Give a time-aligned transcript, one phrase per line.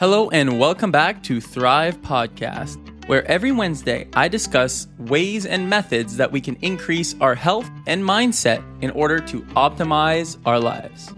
[0.00, 6.16] Hello, and welcome back to Thrive Podcast, where every Wednesday I discuss ways and methods
[6.18, 11.12] that we can increase our health and mindset in order to optimize our lives.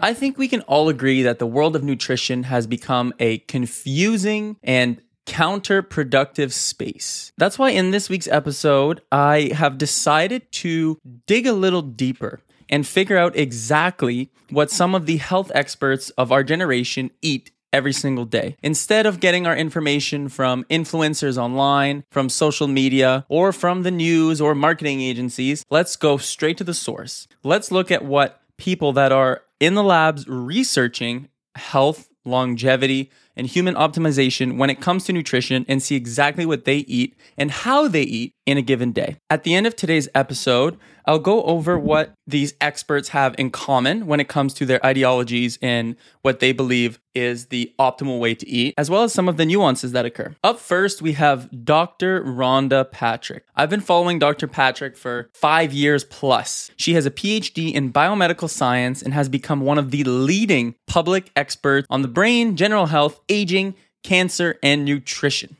[0.00, 4.56] I think we can all agree that the world of nutrition has become a confusing
[4.62, 7.32] and counterproductive space.
[7.36, 12.40] That's why in this week's episode, I have decided to dig a little deeper
[12.72, 17.92] and figure out exactly what some of the health experts of our generation eat every
[17.92, 18.56] single day.
[18.62, 24.40] Instead of getting our information from influencers online, from social media, or from the news
[24.40, 27.28] or marketing agencies, let's go straight to the source.
[27.44, 33.74] Let's look at what people that are in the labs researching health, longevity, and human
[33.74, 38.02] optimization when it comes to nutrition and see exactly what they eat and how they
[38.02, 39.16] eat in a given day.
[39.30, 44.06] At the end of today's episode, I'll go over what these experts have in common
[44.06, 48.48] when it comes to their ideologies and what they believe is the optimal way to
[48.48, 50.34] eat, as well as some of the nuances that occur.
[50.42, 52.22] Up first, we have Dr.
[52.24, 53.44] Rhonda Patrick.
[53.54, 54.46] I've been following Dr.
[54.46, 56.70] Patrick for five years plus.
[56.76, 61.30] She has a PhD in biomedical science and has become one of the leading public
[61.36, 65.56] experts on the brain, general health, aging, cancer, and nutrition.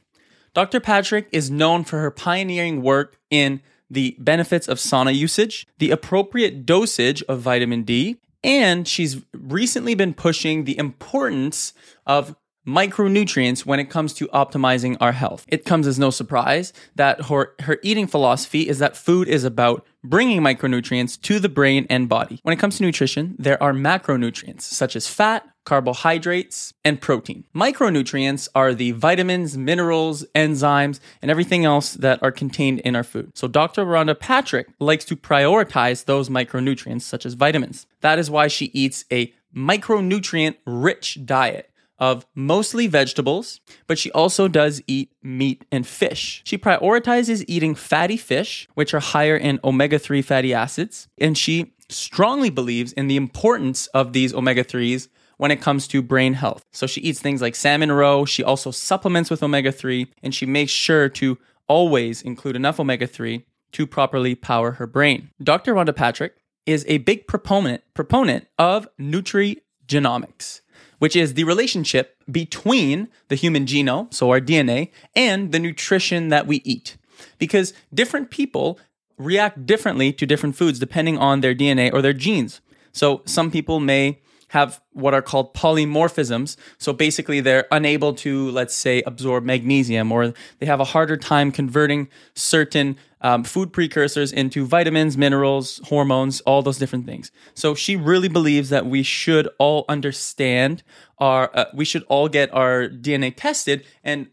[0.54, 0.80] Dr.
[0.80, 3.60] Patrick is known for her pioneering work in
[3.90, 10.14] the benefits of sauna usage, the appropriate dosage of vitamin D, and she's recently been
[10.14, 11.72] pushing the importance
[12.06, 12.34] of
[12.66, 15.44] micronutrients when it comes to optimizing our health.
[15.48, 19.84] It comes as no surprise that her, her eating philosophy is that food is about
[20.04, 22.38] bringing micronutrients to the brain and body.
[22.42, 27.44] When it comes to nutrition, there are macronutrients such as fat, carbohydrates, and protein.
[27.54, 33.36] Micronutrients are the vitamins, minerals, enzymes, and everything else that are contained in our food.
[33.36, 33.84] So Dr.
[33.84, 37.86] Rhonda Patrick likes to prioritize those micronutrients such as vitamins.
[38.00, 41.68] That is why she eats a micronutrient rich diet
[41.98, 46.42] of mostly vegetables, but she also does eat meat and fish.
[46.44, 51.74] She prioritizes eating fatty fish, which are higher in omega 3 fatty acids, and she
[51.88, 55.08] strongly believes in the importance of these omega 3s
[55.42, 56.64] when it comes to brain health.
[56.70, 60.46] So she eats things like salmon roe, she also supplements with omega 3, and she
[60.46, 61.36] makes sure to
[61.66, 65.30] always include enough omega 3 to properly power her brain.
[65.42, 65.74] Dr.
[65.74, 70.60] Rhonda Patrick is a big proponent proponent of nutrigenomics,
[71.00, 76.46] which is the relationship between the human genome, so our DNA, and the nutrition that
[76.46, 76.96] we eat.
[77.38, 78.78] Because different people
[79.18, 82.60] react differently to different foods depending on their DNA or their genes.
[82.92, 84.20] So some people may
[84.52, 86.58] have what are called polymorphisms.
[86.76, 91.50] So basically, they're unable to, let's say, absorb magnesium, or they have a harder time
[91.50, 97.30] converting certain um, food precursors into vitamins, minerals, hormones, all those different things.
[97.54, 100.82] So she really believes that we should all understand
[101.16, 104.28] our, uh, we should all get our DNA tested and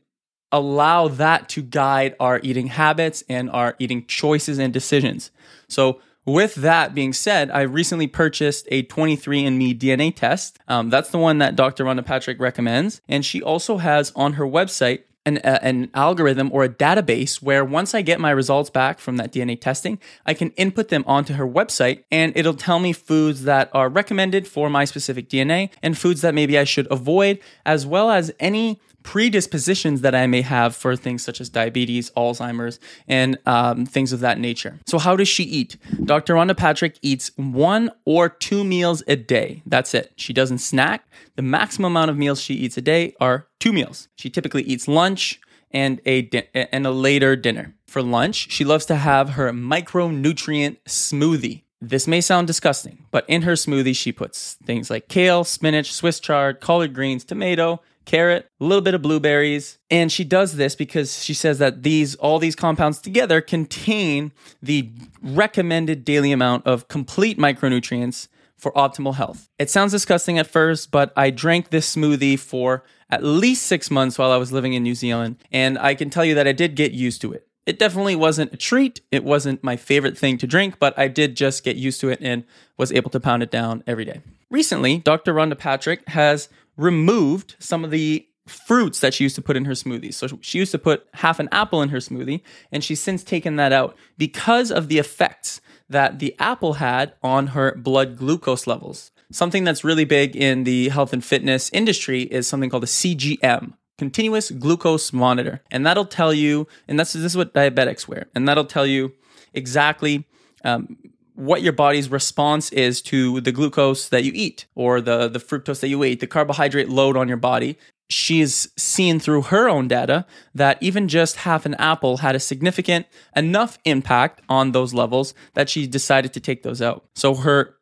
[0.52, 5.32] allow that to guide our eating habits and our eating choices and decisions.
[5.70, 10.60] So with that being said, I recently purchased a 23andMe DNA test.
[10.68, 11.86] Um, that's the one that Dr.
[11.86, 13.02] Rhonda Patrick recommends.
[13.08, 17.94] And she also has on her website an, an algorithm or a database where once
[17.94, 21.48] I get my results back from that DNA testing, I can input them onto her
[21.48, 26.22] website and it'll tell me foods that are recommended for my specific DNA and foods
[26.22, 30.96] that maybe I should avoid, as well as any predispositions that I may have for
[30.96, 34.80] things such as diabetes, Alzheimer's, and um, things of that nature.
[34.86, 35.78] So, how does she eat?
[36.04, 36.34] Dr.
[36.36, 39.62] Rhonda Patrick eats one or two meals a day.
[39.66, 40.14] That's it.
[40.16, 41.08] She doesn't snack.
[41.36, 44.08] The maximum amount of meals she eats a day are two meals.
[44.16, 45.40] She typically eats lunch
[45.72, 47.76] and a di- and a later dinner.
[47.88, 51.64] For lunch, she loves to have her micronutrient smoothie.
[51.82, 56.20] This may sound disgusting, but in her smoothie, she puts things like kale, spinach, Swiss
[56.20, 59.78] chard, collard greens, tomato, carrot, a little bit of blueberries.
[59.92, 64.32] And she does this because she says that these all these compounds together contain
[64.62, 64.90] the
[65.22, 68.28] recommended daily amount of complete micronutrients
[68.58, 69.50] for optimal health.
[69.58, 74.18] It sounds disgusting at first, but I drank this smoothie for at least 6 months
[74.18, 76.76] while I was living in New Zealand, and I can tell you that I did
[76.76, 77.48] get used to it.
[77.66, 79.02] It definitely wasn't a treat.
[79.12, 82.20] It wasn't my favorite thing to drink, but I did just get used to it
[82.22, 82.44] and
[82.78, 84.22] was able to pound it down every day.
[84.50, 85.34] Recently, Dr.
[85.34, 89.74] Rhonda Patrick has removed some of the fruits that she used to put in her
[89.74, 90.16] smoothies.
[90.16, 92.42] So she used to put half an apple in her smoothie,
[92.72, 97.48] and she's since taken that out because of the effects that the apple had on
[97.48, 99.12] her blood glucose levels.
[99.32, 103.74] Something that's really big in the health and fitness industry is something called a CGM,
[103.98, 105.62] continuous glucose monitor.
[105.70, 109.14] And that'll tell you, and that's this is what diabetics wear, and that'll tell you
[109.54, 110.28] exactly
[110.64, 110.98] um,
[111.40, 115.80] what your body's response is to the glucose that you eat or the, the fructose
[115.80, 117.78] that you eat, the carbohydrate load on your body.
[118.10, 123.06] She's seen through her own data that even just half an apple had a significant
[123.38, 127.06] enough impact on those levels that she decided to take those out.
[127.16, 127.76] So her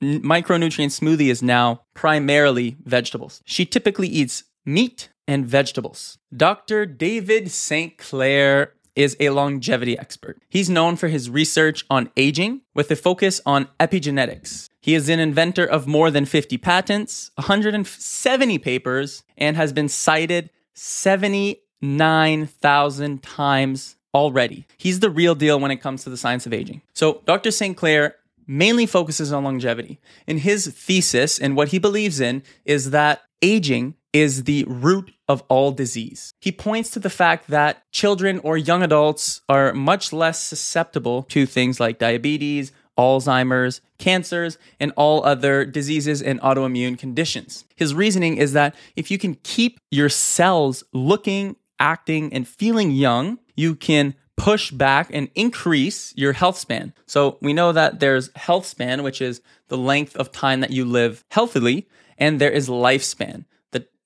[0.00, 3.42] micronutrient smoothie is now primarily vegetables.
[3.44, 6.16] She typically eats meat and vegetables.
[6.34, 6.86] Dr.
[6.86, 10.40] David Sinclair is a longevity expert.
[10.48, 14.68] He's known for his research on aging with a focus on epigenetics.
[14.80, 20.50] He is an inventor of more than 50 patents, 170 papers, and has been cited
[20.74, 24.66] 79,000 times already.
[24.76, 26.82] He's the real deal when it comes to the science of aging.
[26.92, 27.50] So, Dr.
[27.50, 28.16] Sinclair
[28.46, 30.00] mainly focuses on longevity.
[30.26, 35.42] And his thesis and what he believes in is that aging is the root of
[35.48, 36.34] all disease.
[36.40, 41.46] He points to the fact that children or young adults are much less susceptible to
[41.46, 47.64] things like diabetes, Alzheimer's, cancers, and all other diseases and autoimmune conditions.
[47.74, 53.38] His reasoning is that if you can keep your cells looking, acting, and feeling young,
[53.56, 56.92] you can push back and increase your health span.
[57.06, 60.84] So we know that there's health span, which is the length of time that you
[60.84, 61.88] live healthily,
[62.18, 63.44] and there is lifespan,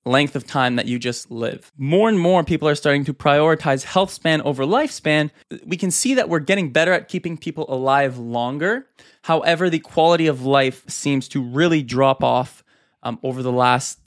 [0.07, 1.73] length of time that you just live.
[1.77, 5.31] More and more people are starting to prioritize health span over lifespan.
[5.67, 8.87] We can see that we're getting better at keeping people alive longer.
[9.23, 12.63] However, the quality of life seems to really drop off
[13.03, 13.99] um, over the last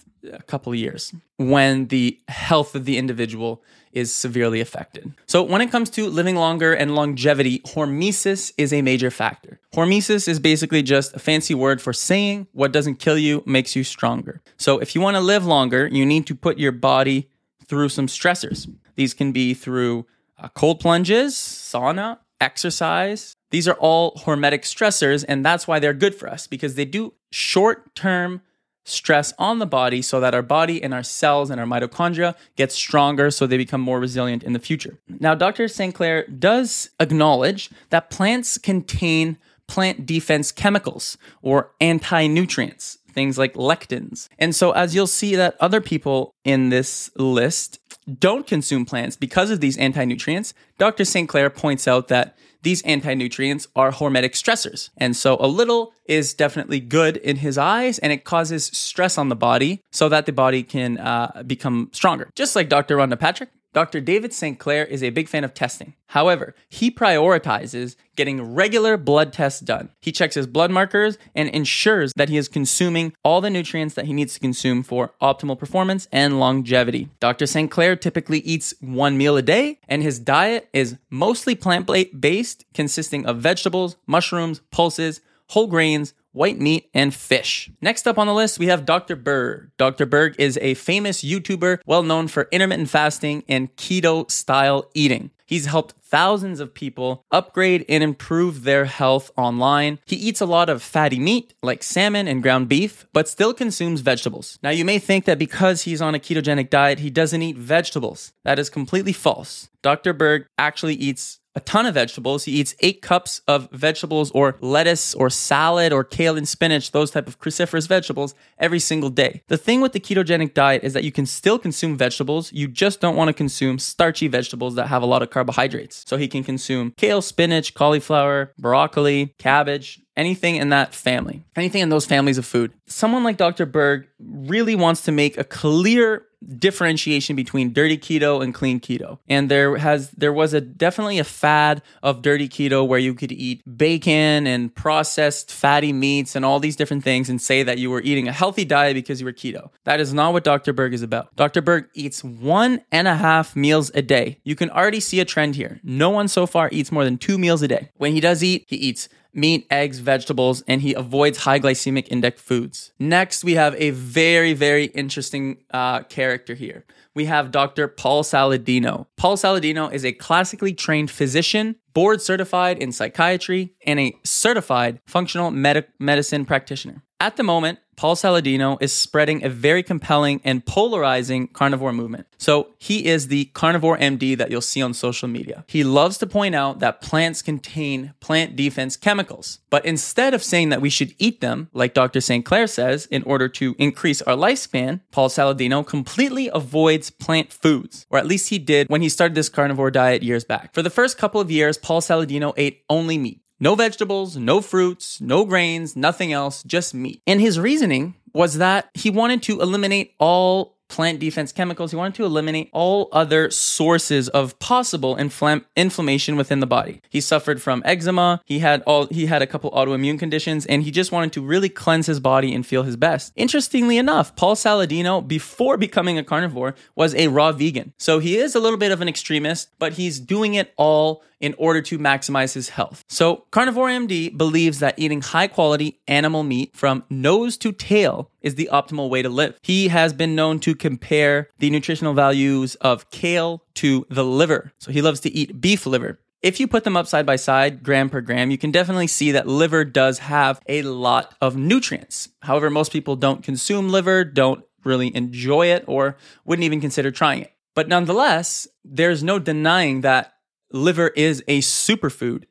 [0.48, 5.14] couple of years when the health of the individual is severely affected.
[5.26, 9.60] So, when it comes to living longer and longevity, hormesis is a major factor.
[9.74, 13.84] Hormesis is basically just a fancy word for saying what doesn't kill you makes you
[13.84, 14.42] stronger.
[14.58, 17.30] So, if you want to live longer, you need to put your body
[17.66, 18.68] through some stressors.
[18.96, 20.06] These can be through
[20.38, 23.34] uh, cold plunges, sauna, exercise.
[23.52, 27.14] These are all hormetic stressors, and that's why they're good for us because they do
[27.32, 28.42] short term
[28.86, 32.72] stress on the body so that our body and our cells and our mitochondria get
[32.72, 34.98] stronger so they become more resilient in the future.
[35.20, 35.68] Now, Dr.
[35.68, 39.38] Sinclair does acknowledge that plants contain
[39.68, 44.28] plant defense chemicals or anti nutrients, things like lectins.
[44.40, 47.80] And so, as you'll see, that other people in this list
[48.20, 51.06] don't consume plants because of these anti nutrients, Dr.
[51.06, 54.90] Sinclair points out that these anti nutrients are hormetic stressors.
[54.98, 59.30] And so a little is definitely good in his eyes and it causes stress on
[59.30, 62.30] the body so that the body can uh, become stronger.
[62.36, 62.98] Just like Dr.
[62.98, 64.02] Rhonda Patrick, Dr.
[64.02, 65.94] David Sinclair is a big fan of testing.
[66.08, 69.90] However, he prioritizes getting regular blood tests done.
[70.02, 74.06] He checks his blood markers and ensures that he is consuming all the nutrients that
[74.06, 77.10] he needs to consume for optimal performance and longevity.
[77.20, 77.46] Dr.
[77.46, 81.88] Sinclair typically eats one meal a day, and his diet is mostly plant
[82.20, 87.70] based, consisting of vegetables, mushrooms, pulses, whole grains, white meat, and fish.
[87.82, 89.18] Next up on the list, we have Dr.
[89.18, 89.72] Berg.
[89.78, 90.06] Dr.
[90.06, 95.32] Berg is a famous YouTuber well known for intermittent fasting and keto style eating.
[95.46, 100.00] He's helped thousands of people upgrade and improve their health online.
[100.06, 104.02] He eats a lot of fatty meat like salmon and ground beef, but still consumes
[104.02, 104.60] vegetables.
[104.62, 108.32] Now, you may think that because he's on a ketogenic diet, he doesn't eat vegetables.
[108.46, 109.70] That is completely false.
[109.82, 110.14] Dr.
[110.14, 112.46] Berg actually eats a ton of vegetables.
[112.46, 117.12] He eats eight cups of vegetables or lettuce or salad or kale and spinach, those
[117.12, 119.42] type of cruciferous vegetables every single day.
[119.48, 122.54] The thing with the ketogenic diet is that you can still consume vegetables.
[122.54, 126.06] You just don't want to consume starchy vegetables that have a lot of carbohydrates.
[126.08, 131.90] So he can consume kale, spinach, cauliflower, broccoli, cabbage, anything in that family, anything in
[131.90, 132.74] those families of food.
[132.88, 133.66] Someone like Dr.
[133.66, 136.26] Berg really wants to make a clear
[136.58, 139.20] differentiation between dirty keto and clean keto.
[139.28, 143.32] And there has there was a definitely a fad of dirty keto where you could
[143.32, 147.90] eat bacon and processed fatty meats and all these different things and say that you
[147.90, 149.70] were eating a healthy diet because you were keto.
[149.84, 150.74] That is not what Dr.
[150.74, 151.36] Berg is about.
[151.36, 151.62] Dr.
[151.62, 154.40] Berg eats one and a half meals a day.
[154.44, 155.80] You can already see a trend here.
[155.84, 157.90] No one so far eats more than two meals a day.
[157.98, 162.42] When he does eat, he eats meat, eggs, vegetables, and he avoids high glycemic index
[162.42, 162.92] foods.
[163.00, 166.86] Next, we have a very, very interesting uh, character here.
[167.16, 167.88] We have Dr.
[167.88, 169.08] Paul Saladino.
[169.18, 175.52] Paul Saladino is a classically trained physician, board certified in psychiatry, and a certified functional
[175.52, 177.04] med- medicine practitioner.
[177.22, 182.28] At the moment, Paul Saladino is spreading a very compelling and polarizing carnivore movement.
[182.38, 185.66] So he is the carnivore MD that you'll see on social media.
[185.68, 189.60] He loves to point out that plants contain plant defense chemicals.
[189.70, 192.22] But instead of saying that we should eat them, like Dr.
[192.22, 198.18] Sinclair says, in order to increase our lifespan, Paul Saladino completely avoids plant foods, or
[198.18, 200.74] at least he did when he started this carnivore diet years back.
[200.74, 205.20] For the first couple of years, Paul Saladino ate only meat No vegetables, no fruits,
[205.20, 207.22] no grains, nothing else, just meat.
[207.28, 211.92] And his reasoning was that he wanted to eliminate all plant defense chemicals.
[211.92, 217.02] He wanted to eliminate all other sources of possible infl- inflammation within the body.
[217.10, 218.42] He suffered from eczema.
[218.46, 221.70] He had all he had a couple autoimmune conditions, and he just wanted to really
[221.70, 223.32] cleanse his body and feel his best.
[223.36, 227.94] Interestingly enough, Paul Saladino, before becoming a carnivore, was a raw vegan.
[227.98, 231.56] So he is a little bit of an extremist, but he's doing it all in
[231.58, 233.04] order to maximize his health.
[233.08, 238.56] So, Carnivore MD believes that eating high quality animal meat from nose to tail is
[238.56, 239.58] the optimal way to live.
[239.62, 244.74] He has been known to compare the nutritional values of kale to the liver.
[244.80, 246.20] So, he loves to eat beef liver.
[246.42, 249.34] If you put them up side by side, gram per gram, you can definitely see
[249.34, 252.30] that liver does have a lot of nutrients.
[252.44, 256.16] However, most people don't consume liver, don't really enjoy it, or
[256.46, 257.54] wouldn't even consider trying it.
[257.76, 260.34] But nonetheless, there's no denying that
[260.72, 262.46] liver is a superfood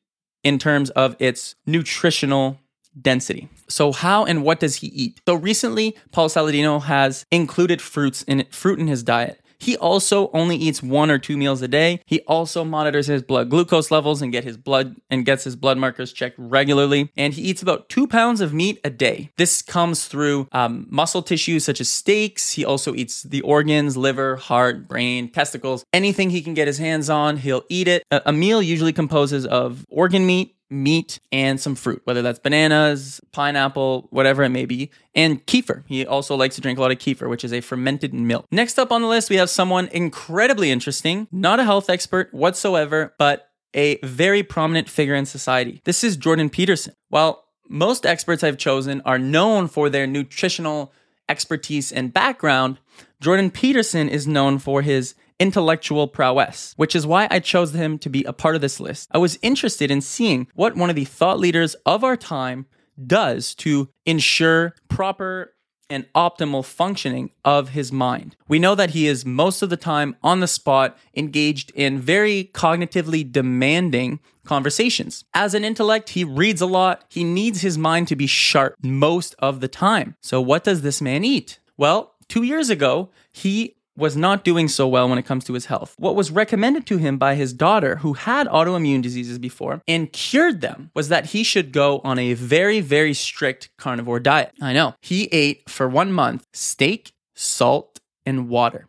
[0.45, 2.59] in terms of its nutritional
[3.01, 3.49] density.
[3.69, 5.21] So how and what does he eat?
[5.27, 9.41] So recently, Paul Saladino has included fruits in fruit in his diet.
[9.59, 12.01] He also only eats one or two meals a day.
[12.07, 15.79] He also monitors his blood glucose levels and get his blood and gets his blood
[15.79, 17.11] markers checked regularly.
[17.17, 19.31] And he eats about two pounds of meat a day.
[19.37, 22.53] This comes through um, muscle tissues such as steaks.
[22.53, 27.11] He also eats the organs, liver, heart, brain, testicles, anything he can get his hands
[27.11, 27.39] on.
[27.39, 28.05] He'll eat it.
[28.11, 33.21] A, a meal usually composes of organ meat, meat, and some fruit, whether that's bananas,
[33.33, 35.83] pineapple, whatever it may be, and kefir.
[35.87, 38.47] He also likes to drink a lot of kefir, which is a fermented milk.
[38.51, 43.15] Next up on the list, we have someone incredibly interesting, not a health expert whatsoever,
[43.19, 45.81] but a very prominent figure in society.
[45.85, 46.95] This is Jordan Peterson.
[47.09, 50.93] While most experts I've chosen are known for their nutritional
[51.29, 52.79] expertise and background,
[53.21, 58.11] Jordan Peterson is known for his intellectual prowess, which is why I chose him to
[58.11, 59.09] be a part of this list.
[59.13, 62.67] I was interested in seeing what one of the thought leaders of our time
[63.07, 65.55] does to ensure proper
[65.91, 68.37] and optimal functioning of his mind.
[68.47, 72.51] We know that he is most of the time on the spot, engaged in very
[72.53, 75.25] cognitively demanding conversations.
[75.35, 77.05] As an intellect, he reads a lot.
[77.09, 80.15] He needs his mind to be sharp most of the time.
[80.21, 81.59] So, what does this man eat?
[81.77, 85.67] Well, two years ago, he was not doing so well when it comes to his
[85.67, 85.95] health.
[85.99, 90.61] What was recommended to him by his daughter, who had autoimmune diseases before and cured
[90.61, 94.53] them, was that he should go on a very, very strict carnivore diet.
[94.63, 94.95] I know.
[95.01, 98.87] He ate for one month steak, salt, and water.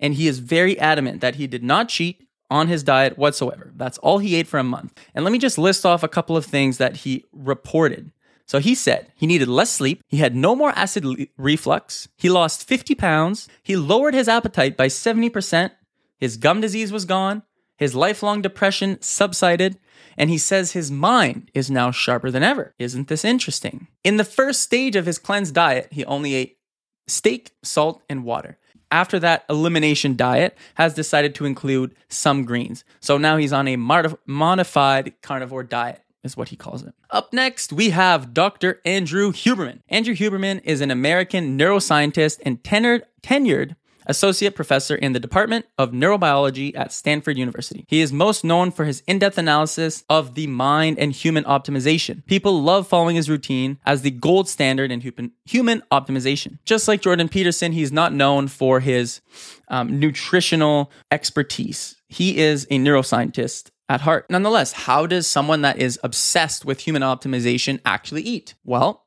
[0.00, 3.72] And he is very adamant that he did not cheat on his diet whatsoever.
[3.76, 4.98] That's all he ate for a month.
[5.14, 8.12] And let me just list off a couple of things that he reported
[8.46, 12.30] so he said he needed less sleep, he had no more acid le- reflux, he
[12.30, 15.72] lost 50 pounds, he lowered his appetite by 70%,
[16.18, 17.42] his gum disease was gone,
[17.76, 19.78] his lifelong depression subsided,
[20.16, 22.74] and he says his mind is now sharper than ever.
[22.78, 23.88] Isn't this interesting?
[24.02, 26.58] In the first stage of his cleanse diet, he only ate
[27.06, 28.58] steak, salt, and water.
[28.90, 32.84] After that, elimination diet has decided to include some greens.
[33.00, 36.94] So now he's on a modified carnivore diet is what he calls it.
[37.10, 38.82] Up next, we have Dr.
[38.84, 39.80] Andrew Huberman.
[39.88, 45.90] Andrew Huberman is an American neuroscientist and tenured, tenured associate professor in the Department of
[45.92, 47.84] Neurobiology at Stanford University.
[47.88, 52.24] He is most known for his in depth analysis of the mind and human optimization.
[52.26, 55.00] People love following his routine as the gold standard in
[55.44, 56.58] human optimization.
[56.64, 59.20] Just like Jordan Peterson, he's not known for his
[59.68, 61.96] um, nutritional expertise.
[62.08, 64.26] He is a neuroscientist at heart.
[64.30, 68.54] Nonetheless, how does someone that is obsessed with human optimization actually eat?
[68.64, 69.06] Well,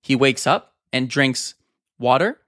[0.00, 1.54] he wakes up and drinks
[1.98, 2.40] water,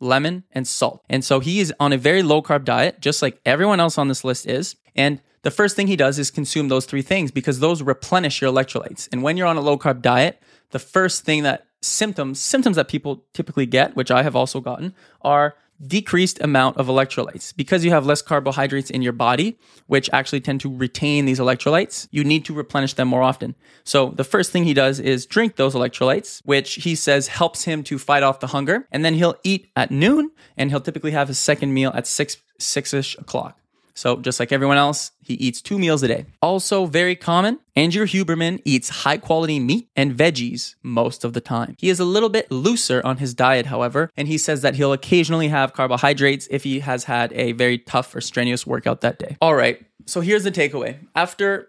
[0.00, 1.04] lemon, and salt.
[1.08, 4.08] And so he is on a very low carb diet, just like everyone else on
[4.08, 4.76] this list is.
[4.96, 8.52] And the first thing he does is consume those three things because those replenish your
[8.52, 9.08] electrolytes.
[9.12, 12.88] And when you're on a low carb diet, the first thing that symptoms, symptoms that
[12.88, 15.54] people typically get, which I have also gotten, are
[15.86, 17.54] decreased amount of electrolytes.
[17.56, 22.08] Because you have less carbohydrates in your body, which actually tend to retain these electrolytes,
[22.10, 23.54] you need to replenish them more often.
[23.84, 27.82] So the first thing he does is drink those electrolytes, which he says helps him
[27.84, 28.86] to fight off the hunger.
[28.90, 32.36] And then he'll eat at noon and he'll typically have his second meal at six,
[32.58, 33.59] six-ish o'clock.
[33.94, 36.26] So, just like everyone else, he eats two meals a day.
[36.42, 41.76] Also, very common, Andrew Huberman eats high quality meat and veggies most of the time.
[41.78, 44.92] He is a little bit looser on his diet, however, and he says that he'll
[44.92, 49.36] occasionally have carbohydrates if he has had a very tough or strenuous workout that day.
[49.40, 50.96] All right, so here's the takeaway.
[51.14, 51.68] After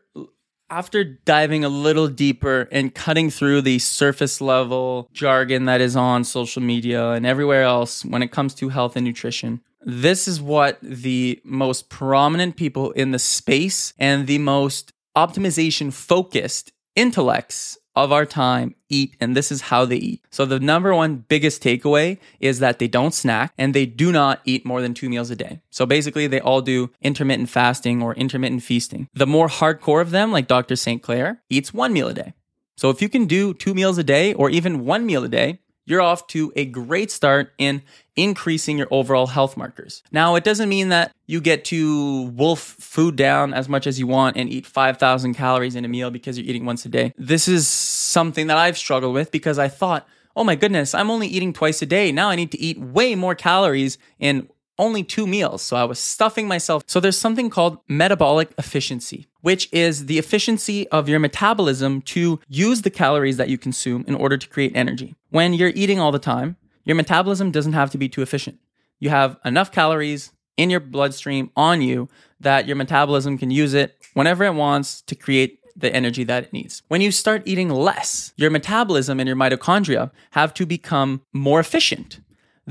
[0.71, 6.23] after diving a little deeper and cutting through the surface level jargon that is on
[6.23, 10.77] social media and everywhere else when it comes to health and nutrition, this is what
[10.81, 18.25] the most prominent people in the space and the most optimization focused intellects of our
[18.25, 20.21] time eat, and this is how they eat.
[20.29, 24.41] So, the number one biggest takeaway is that they don't snack and they do not
[24.45, 25.61] eat more than two meals a day.
[25.69, 29.09] So, basically, they all do intermittent fasting or intermittent feasting.
[29.13, 30.75] The more hardcore of them, like Dr.
[30.75, 32.33] Sinclair, eats one meal a day.
[32.77, 35.59] So, if you can do two meals a day or even one meal a day,
[35.85, 37.81] you're off to a great start in
[38.15, 40.03] increasing your overall health markers.
[40.11, 44.07] Now, it doesn't mean that you get to wolf food down as much as you
[44.07, 47.13] want and eat 5,000 calories in a meal because you're eating once a day.
[47.17, 51.27] This is something that I've struggled with because I thought, oh my goodness, I'm only
[51.27, 52.11] eating twice a day.
[52.11, 55.61] Now I need to eat way more calories in only two meals.
[55.61, 56.83] So I was stuffing myself.
[56.87, 62.81] So there's something called metabolic efficiency, which is the efficiency of your metabolism to use
[62.81, 65.15] the calories that you consume in order to create energy.
[65.29, 68.59] When you're eating all the time, your metabolism doesn't have to be too efficient.
[68.99, 73.97] You have enough calories in your bloodstream on you that your metabolism can use it
[74.13, 76.83] whenever it wants to create the energy that it needs.
[76.87, 82.19] When you start eating less, your metabolism and your mitochondria have to become more efficient.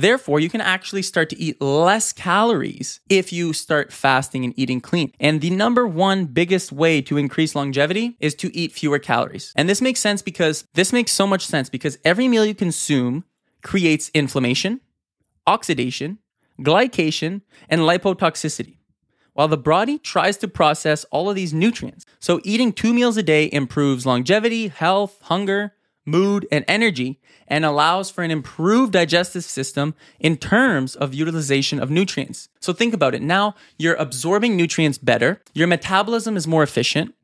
[0.00, 4.80] Therefore, you can actually start to eat less calories if you start fasting and eating
[4.80, 5.12] clean.
[5.20, 9.52] And the number one biggest way to increase longevity is to eat fewer calories.
[9.56, 13.24] And this makes sense because this makes so much sense because every meal you consume
[13.62, 14.80] creates inflammation,
[15.46, 16.18] oxidation,
[16.58, 18.78] glycation, and lipotoxicity.
[19.34, 22.06] While the body tries to process all of these nutrients.
[22.20, 25.74] So, eating two meals a day improves longevity, health, hunger,
[26.10, 31.90] mood, and energy, and allows for an improved digestive system in terms of utilization of
[31.90, 32.48] nutrients.
[32.60, 33.22] So think about it.
[33.22, 37.14] Now you're absorbing nutrients better, your metabolism is more efficient,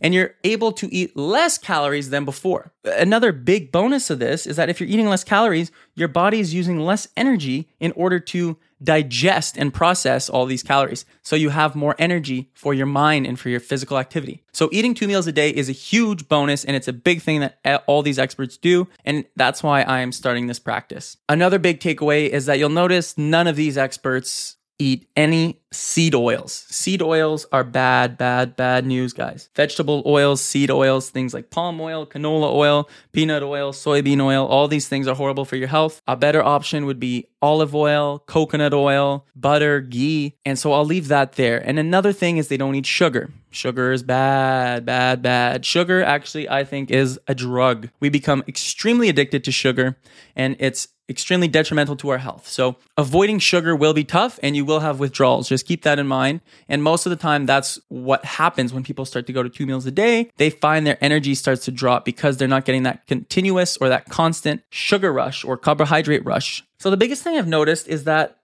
[0.00, 2.72] and you're able to eat less calories than before.
[2.84, 6.54] Another big bonus of this is that if you're eating less calories, your body is
[6.54, 11.04] using less energy in order to digest and process all these calories.
[11.22, 14.44] So you have more energy for your mind and for your physical activity.
[14.52, 17.40] So eating two meals a day is a huge bonus and it's a big thing
[17.40, 18.88] that all these experts do.
[19.04, 21.16] And that's why I am starting this practice.
[21.28, 26.52] Another big takeaway is that you'll notice none of these experts eat any seed oils.
[26.70, 29.50] Seed oils are bad, bad, bad news, guys.
[29.54, 34.68] Vegetable oils, seed oils, things like palm oil, canola oil, peanut oil, soybean oil, all
[34.68, 36.00] these things are horrible for your health.
[36.06, 40.36] A better option would be olive oil, coconut oil, butter, ghee.
[40.44, 41.58] And so I'll leave that there.
[41.58, 43.30] And another thing is they don't eat sugar.
[43.50, 45.64] Sugar is bad, bad, bad.
[45.64, 47.88] Sugar actually, I think, is a drug.
[47.98, 49.96] We become extremely addicted to sugar,
[50.36, 52.48] and it's extremely detrimental to our health.
[52.48, 55.48] So, avoiding sugar will be tough and you will have withdrawals.
[55.48, 56.40] Just keep that in mind.
[56.68, 59.66] And most of the time, that's what happens when people start to go to two
[59.66, 60.30] meals a day.
[60.36, 64.06] They find their energy starts to drop because they're not getting that continuous or that
[64.06, 66.64] constant sugar rush or carbohydrate rush.
[66.78, 68.38] So, the biggest thing I've noticed is that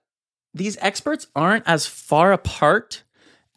[0.53, 3.03] these experts aren't as far apart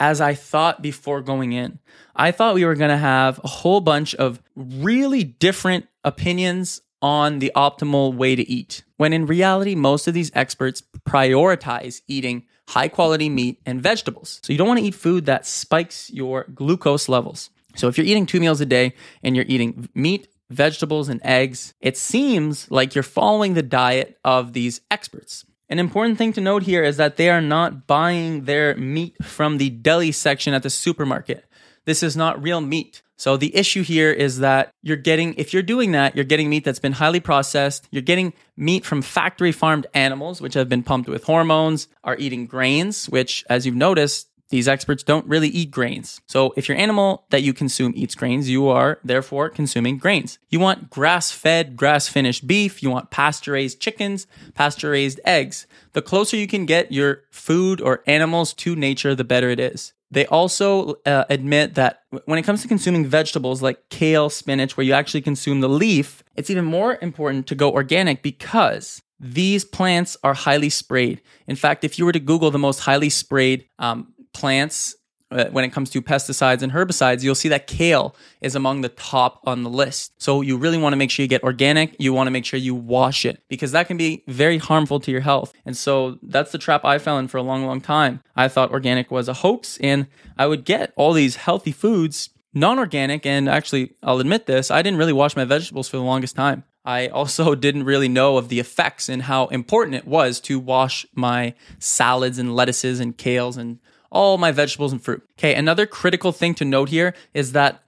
[0.01, 1.79] as I thought before going in.
[2.15, 7.39] I thought we were going to have a whole bunch of really different opinions on
[7.39, 12.89] the optimal way to eat, when in reality, most of these experts prioritize eating high
[12.89, 14.41] quality meat and vegetables.
[14.43, 17.51] So you don't want to eat food that spikes your glucose levels.
[17.77, 21.75] So if you're eating two meals a day and you're eating meat, vegetables, and eggs,
[21.81, 25.45] it seems like you're following the diet of these experts.
[25.71, 29.59] An important thing to note here is that they are not buying their meat from
[29.59, 31.45] the deli section at the supermarket.
[31.89, 33.01] This is not real meat.
[33.17, 36.63] So the issue here is that you're getting, if you're doing that, you're getting meat
[36.63, 37.89] that's been highly processed.
[37.91, 42.45] You're getting meat from factory farmed animals, which have been pumped with hormones, are eating
[42.45, 46.21] grains, which, as you've noticed, these experts don't really eat grains.
[46.27, 50.39] So if your animal that you consume eats grains, you are therefore consuming grains.
[50.51, 52.83] You want grass fed, grass finished beef.
[52.83, 55.67] You want pasture raised chickens, pasture raised eggs.
[55.95, 59.95] The closer you can get your food or animals to nature, the better it is.
[60.11, 64.85] They also uh, admit that when it comes to consuming vegetables like kale, spinach, where
[64.85, 70.17] you actually consume the leaf, it's even more important to go organic because these plants
[70.23, 71.21] are highly sprayed.
[71.47, 74.95] In fact, if you were to Google the most highly sprayed um, plants
[75.31, 78.89] Uh, when it comes to pesticides and herbicides, you'll see that kale is among the
[78.89, 80.13] top on the list.
[80.21, 81.95] So you really want to make sure you get organic.
[81.99, 85.11] You want to make sure you wash it because that can be very harmful to
[85.11, 85.53] your health.
[85.67, 88.23] And so that's the trap I fell in for a long, long time.
[88.37, 90.07] I thought organic was a hoax and
[90.39, 93.27] I would get all these healthy foods non organic.
[93.27, 96.65] And actually, I'll admit this, I didn't really wash my vegetables for the longest time.
[96.85, 101.07] I also didn't really know of the effects and how important it was to wash
[101.15, 103.79] my salads and lettuces and kales and
[104.11, 105.23] all my vegetables and fruit.
[105.39, 107.83] Okay, another critical thing to note here is that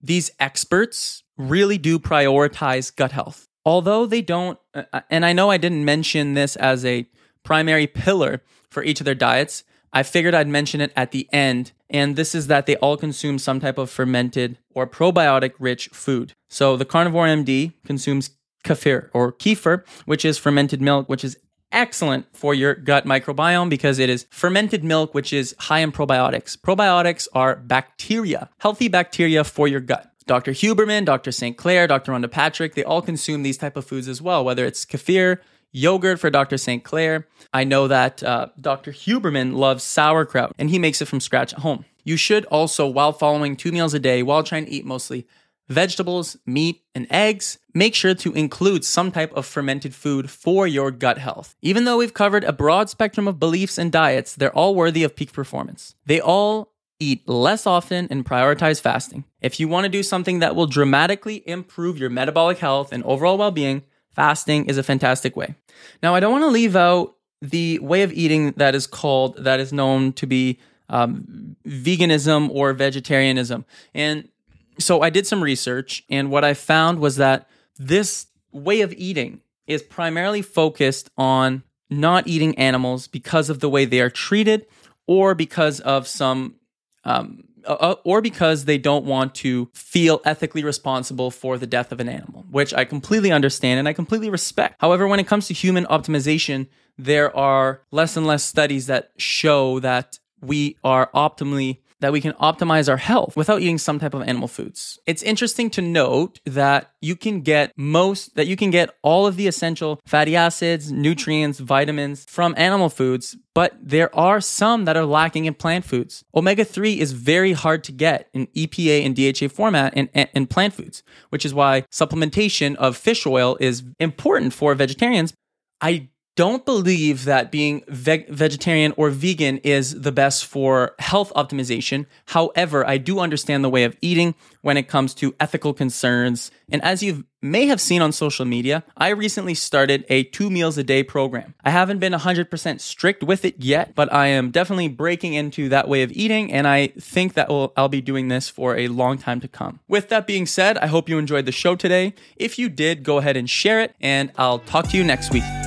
[0.00, 3.48] these experts really do prioritize gut health.
[3.64, 7.06] Although they don't, uh, uh, and I know I didn't mention this as a
[7.42, 11.72] primary pillar for each of their diets, I figured I'd mention it at the end
[11.88, 16.32] And this is that they all consume some type of fermented or probiotic rich food.
[16.48, 18.30] So the carnivore MD consumes
[18.64, 21.38] kefir or kefir, which is fermented milk, which is
[21.76, 26.56] excellent for your gut microbiome because it is fermented milk, which is high in probiotics.
[26.56, 30.10] Probiotics are bacteria, healthy bacteria for your gut.
[30.26, 30.52] Dr.
[30.52, 31.30] Huberman, Dr.
[31.30, 32.10] Sinclair, Dr.
[32.10, 35.38] Rhonda Patrick, they all consume these type of foods as well, whether it's kefir,
[35.70, 36.56] yogurt for Dr.
[36.56, 37.28] Sinclair.
[37.52, 38.90] I know that uh, Dr.
[38.90, 41.84] Huberman loves sauerkraut and he makes it from scratch at home.
[42.02, 45.26] You should also, while following two meals a day, while trying to eat mostly
[45.68, 50.90] vegetables, meat, and eggs, make sure to include some type of fermented food for your
[50.90, 51.56] gut health.
[51.62, 55.16] Even though we've covered a broad spectrum of beliefs and diets, they're all worthy of
[55.16, 55.94] peak performance.
[56.06, 59.24] They all eat less often and prioritize fasting.
[59.40, 63.36] If you want to do something that will dramatically improve your metabolic health and overall
[63.36, 63.82] well being,
[64.14, 65.54] fasting is a fantastic way.
[66.02, 69.60] Now, I don't want to leave out the way of eating that is called, that
[69.60, 73.66] is known to be um, veganism or vegetarianism.
[73.94, 74.28] And
[74.78, 79.40] so I did some research, and what I found was that this way of eating
[79.66, 84.66] is primarily focused on not eating animals because of the way they are treated
[85.06, 86.56] or because of some
[87.04, 91.90] um, uh, uh, or because they don't want to feel ethically responsible for the death
[91.90, 94.76] of an animal, which I completely understand and I completely respect.
[94.78, 99.80] However, when it comes to human optimization, there are less and less studies that show
[99.80, 104.22] that we are optimally that we can optimize our health without eating some type of
[104.22, 104.98] animal foods.
[105.06, 109.36] It's interesting to note that you can get most, that you can get all of
[109.36, 115.06] the essential fatty acids, nutrients, vitamins from animal foods, but there are some that are
[115.06, 116.24] lacking in plant foods.
[116.34, 120.74] Omega 3 is very hard to get in EPA and DHA format in, in plant
[120.74, 125.32] foods, which is why supplementation of fish oil is important for vegetarians.
[125.80, 132.04] I don't believe that being veg- vegetarian or vegan is the best for health optimization.
[132.26, 136.50] However, I do understand the way of eating when it comes to ethical concerns.
[136.68, 140.76] And as you may have seen on social media, I recently started a two meals
[140.76, 141.54] a day program.
[141.64, 145.88] I haven't been 100% strict with it yet, but I am definitely breaking into that
[145.88, 146.52] way of eating.
[146.52, 149.80] And I think that will, I'll be doing this for a long time to come.
[149.88, 152.12] With that being said, I hope you enjoyed the show today.
[152.36, 155.65] If you did, go ahead and share it, and I'll talk to you next week.